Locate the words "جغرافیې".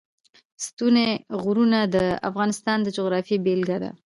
2.97-3.37